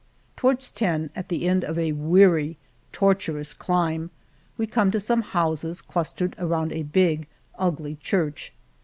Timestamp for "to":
4.89-4.99